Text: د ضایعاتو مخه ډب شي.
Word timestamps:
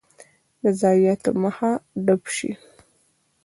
د 0.61 0.63
ضایعاتو 0.81 1.31
مخه 1.43 1.71
ډب 2.05 2.23
شي. 2.35 2.51